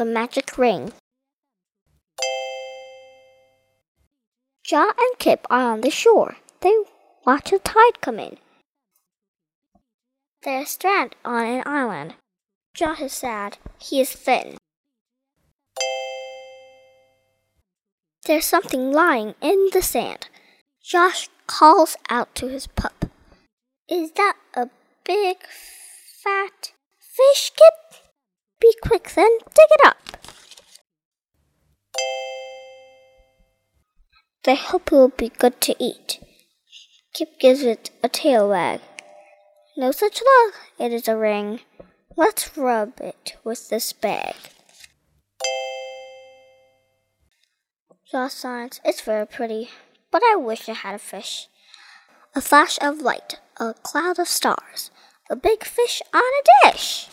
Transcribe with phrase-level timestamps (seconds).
[0.00, 0.94] the magic ring.
[4.64, 6.38] Jot and Kip are on the shore.
[6.62, 6.74] They
[7.26, 8.38] watch the tide come in.
[10.42, 12.14] They're stranded on an island.
[12.72, 13.58] Jot is sad.
[13.78, 14.56] He is thin.
[18.24, 20.28] There's something lying in the sand.
[20.82, 23.04] Jot calls out to his pup.
[23.86, 24.70] Is that a
[25.04, 25.36] big,
[26.24, 28.09] fat fish, Kip?
[28.60, 29.96] Be quick then, dig it up.
[34.44, 36.18] They hope it will be good to eat.
[37.14, 38.80] Kip gives it a tail wag.
[39.76, 41.60] No such luck, it is a ring.
[42.16, 44.34] Let's rub it with this bag.
[48.10, 49.70] Jot science, it's very pretty,
[50.10, 51.48] but I wish I had a fish.
[52.34, 54.90] A flash of light, a cloud of stars,
[55.30, 57.08] a big fish on a dish.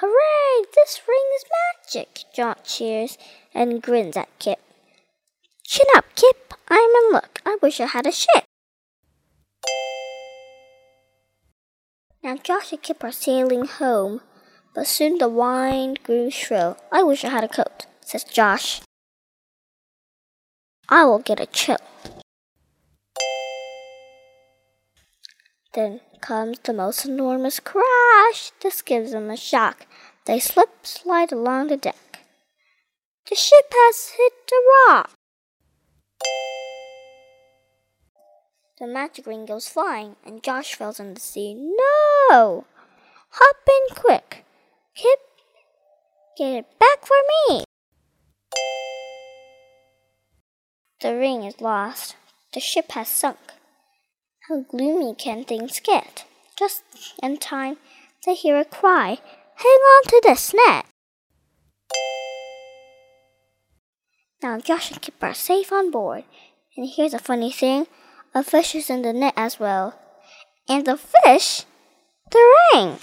[0.00, 0.66] Hooray!
[0.74, 1.44] This ring is
[1.94, 2.24] magic!
[2.34, 3.16] Jot cheers
[3.54, 4.58] and grins at Kip.
[5.64, 6.52] Chin up, Kip.
[6.68, 7.40] I'm in luck.
[7.46, 8.44] I wish I had a ship.
[12.22, 14.20] Now Jot and Kip are sailing home,
[14.74, 16.76] but soon the wind grew shrill.
[16.92, 18.82] I wish I had a coat, says Jot.
[20.90, 21.78] I will get a chill.
[25.76, 28.50] Then comes the most enormous crash.
[28.62, 29.86] This gives them a shock.
[30.24, 32.20] They slip, slide along the deck.
[33.28, 35.10] The ship has hit a rock.
[38.80, 41.54] The magic ring goes flying, and Jot falls in the sea.
[41.54, 42.64] No!
[43.28, 44.46] Hop in quick.
[44.94, 45.20] Kip,
[46.38, 47.16] get it back for
[47.50, 47.64] me.
[51.02, 52.16] The ring is lost.
[52.54, 53.36] The ship has sunk.
[54.48, 56.24] How gloomy can things get?
[56.56, 56.84] Just
[57.20, 57.78] in time,
[58.22, 59.18] to hear a cry.
[59.56, 60.86] Hang on to this net.
[64.40, 66.22] Now Jot and Kip are safe on board.
[66.76, 67.88] And here's a funny thing
[68.36, 69.98] a fish is in the net as well.
[70.68, 71.64] And the fish,
[72.30, 72.98] the ring.